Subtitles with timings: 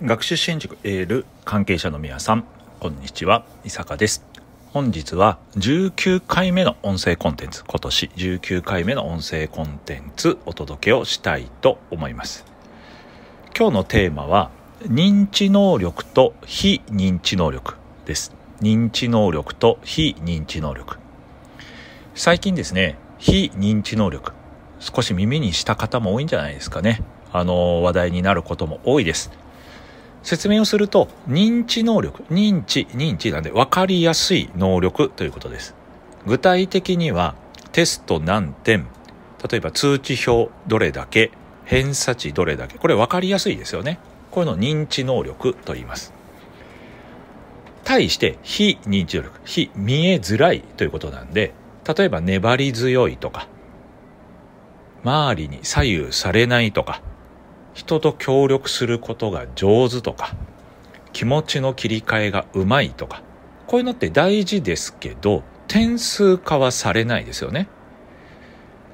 [0.00, 2.44] 学習支援塾エール関係者の皆さん
[2.78, 3.44] こんにちは。
[3.64, 4.24] 伊坂です。
[4.72, 7.64] 本日は19回目の音声コンテンツ。
[7.64, 12.44] 今年19回目の音声コンテンツお届けをしたいと思います。
[13.58, 14.52] 今日のテーマは
[14.82, 17.74] 認知能力と非認知能力
[18.06, 18.32] です。
[18.60, 20.98] 認知能力と非認知能力。
[22.14, 24.32] 最近ですね非認知能力。
[24.78, 27.02] 少し耳にした方も多いんじゃないですかね。
[27.32, 29.32] あの話題になることも多いです。
[30.28, 35.74] 説明をすると認知能力認知認知なんで分かりやすい能力ということです。
[36.26, 37.34] 具体的には
[37.72, 38.88] テスト何点
[39.50, 41.30] 例えば通知表どれだけ
[41.64, 44.00] 偏差値どれだけこれ分かりやすいですよね。
[44.30, 46.12] こういうのを認知能力と言います。
[47.84, 51.54] 対して非認知能力非見えづらいということなんで
[51.96, 53.48] 例えば粘り強いとか
[55.04, 57.00] 周りに左右されないとか
[57.78, 60.34] 人と協力することが上手とか
[61.12, 63.22] 気持ちの切り替えがうまいとか
[63.68, 67.68] こういうのって大事ですけど点数化はされないですよね。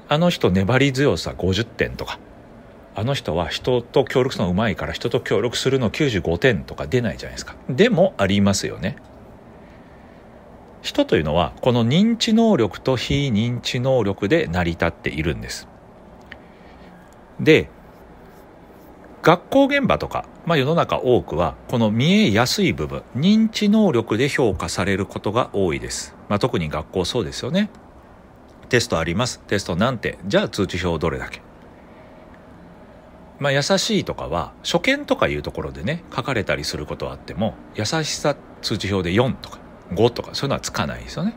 [0.07, 2.19] あの人粘り強さ50点とか
[2.93, 7.55] あの人は人と協力するのうまいから人と協力するの95点とか出ないじゃないですか。
[7.67, 8.97] でもありますよね。
[10.83, 15.67] 人というのはこの認知能力と非認知能力で成り立っているんです。
[17.39, 17.71] で
[19.25, 27.71] 学校現場とか、まあ、世の中多くはこの見えやすい部分認知能力で評価されることが多いです、まあ、特に学校そうですよね。
[28.69, 29.39] テストあります。
[29.41, 31.41] テスト何点じゃあ通知表どれだけ。
[33.39, 39.59] まあ優しいとかは初見とかいうところでね書かれたりすることはあっても優しさ通知表で4とか
[39.91, 41.35] 5とかそういうのはつかないですよね。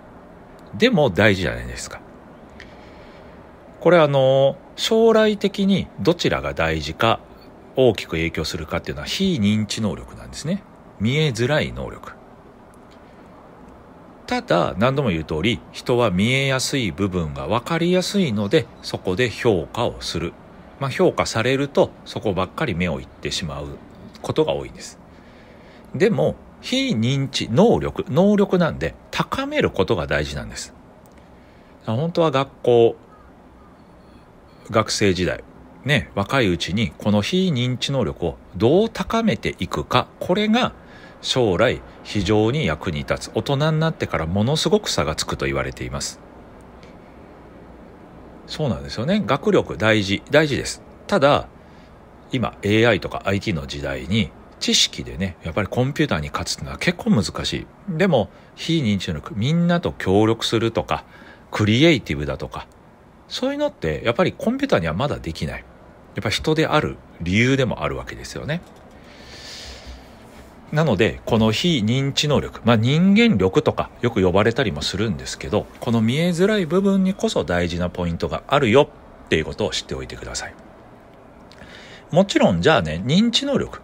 [0.76, 2.00] でも大事じゃないですか。
[3.80, 7.20] これあの将来的にどちらが大事か
[7.80, 10.64] 大きく影響するかっていうのは非認知能力なんですね。
[10.98, 12.12] 見えづらい能力。
[14.26, 20.32] ただ何度も言う通り人は見えやすい部分が分かりやすいのでそこで評価をする、
[20.80, 23.78] まあ、評価されるとそこばっかり目をいってしまう
[24.22, 24.98] ことが多いんです。
[25.94, 30.74] でも非認知能力能力なんで高めることが大事なんです。
[31.86, 32.96] 本当は学校
[34.68, 35.44] 学生時代
[35.88, 40.74] ね、若いうちにこの非認知能力をどう高めていくか、これが
[41.22, 43.32] 将来非常に役に立つ。
[43.34, 46.20] 大人になってからものすごく差がつくと言われています。
[48.46, 49.22] そうなんですよね。
[49.24, 50.82] 学力大事、大事です。
[51.06, 51.48] ただ、
[52.32, 57.66] 今 AI とか IT の時代に知識でね、やっぱりコンピューターに勝つのは結構難しい。
[57.88, 61.04] でも、非認知能力、みんなと協力するとか、
[61.50, 62.66] クリエイティブだとか、
[63.28, 65.64] そういうのってやっぱりコンピューターにはまだできない。
[66.18, 68.60] やっぱ人である理由でもあるわけですよね。
[70.72, 78.90] なので、この非認知能力、まあ人間力とかよく呼ばれたりもするんですけど、この見えづらい部分にこそ大事なポイントがあるよ
[79.26, 80.54] っていうことを知っておいてください。
[82.10, 83.80] もちろん、じゃあね、認知能力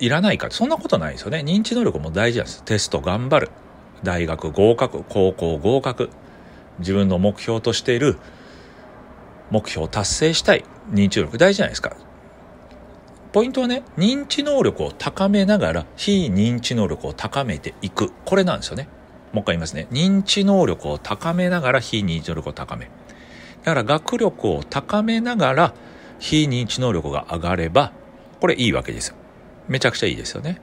[0.00, 1.44] いらないかそんなことないですよね。
[1.46, 2.64] 認知能力も大事なんです。
[2.64, 3.50] テスト頑張る。
[4.02, 6.10] 大学合格、高校合格。
[6.80, 8.18] 自分の目標としている
[9.50, 10.64] 目標を達成したい。
[10.90, 11.96] 認知能力大事じゃないですか。
[13.32, 18.12] ポイントはね認知能力を高めながら非認知能力を高めていく。
[18.24, 18.88] これなんですよね。
[19.32, 19.88] もう一回言いますね。
[19.90, 22.86] 認知能力を高めながら非認知能力を高め。
[22.86, 22.90] だ
[23.64, 25.74] から学力を高めながら
[26.18, 27.92] 非認知能力が上がれば
[28.40, 29.16] これいいわけですよ。
[29.68, 30.60] めちゃくちゃいいですよね。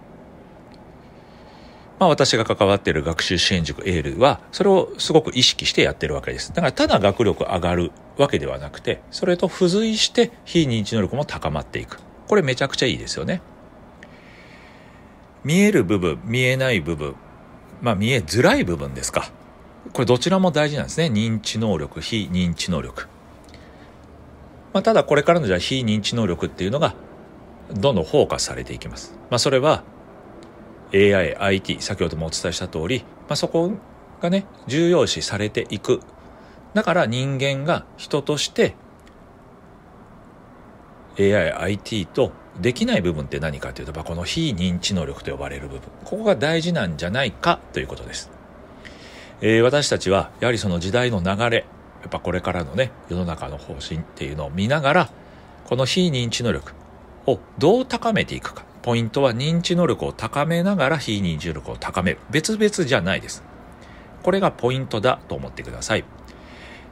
[1.99, 6.49] まあ、私が関わっている学習支援塾エールは、それをすごく意識してやってるわけです。
[6.53, 11.99] だからただ学力上がるわけではなくて、それと付随して非認知能力も高まっていく。
[12.27, 13.41] これめちゃくちゃいいですよね。
[15.43, 17.15] 見える部分、見えない部分、
[17.81, 19.31] まあ見えづらい部分ですか。
[19.91, 21.07] これどちらも大事なんですね。
[21.07, 23.07] 認知能力、非認知能力。
[24.73, 26.95] まあ、ただこれからのじゃあ非認知能力っていうのが
[27.71, 29.13] どんどんフォーカスされていきます。
[29.29, 29.83] まあ、それは
[30.93, 33.71] AI、IT、先ほどもお伝えした通り、まあ、そこ
[34.21, 35.99] がね、重要視されていく。
[36.73, 38.75] だから人間が人として
[41.19, 45.81] AI、IT とできない部分って何かというと、まあこの非認知能力と呼ばれる部分。
[46.03, 48.31] ここが大事なんじゃないかということです。
[49.41, 51.65] えー、私たちはやはりその時代の流れ、
[52.01, 55.09] やっぱこれからのね、世の中の方針っていうのを見ながら、
[55.65, 56.73] この非認知能力
[57.25, 58.63] をどう高めていくか。
[58.83, 62.19] ポイントは認知能力を高めながら非認知力を高める。
[62.29, 63.43] 別々じゃないです。
[64.21, 66.03] これがポイントだと思ってください。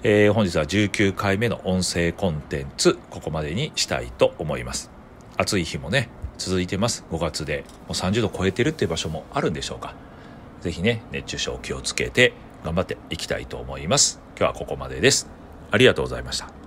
[0.01, 4.89] えー、本日は19回目の音声コンテンツ、ここまでにしたいと思います。
[5.37, 6.09] 暑い日もね、
[6.41, 9.93] 続いてます5月でもう30度超えてるっていう場所もあるんでしょうか
[10.61, 12.33] 是非ね熱中症気をつけて
[12.63, 15.29] 頑張っていきたいと思います今日はここまでです
[15.69, 16.60] ありがとうございました